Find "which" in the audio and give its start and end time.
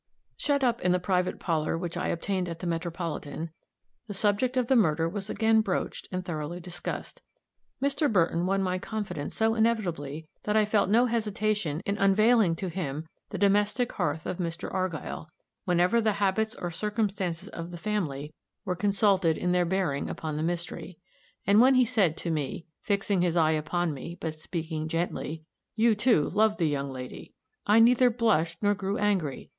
1.77-1.95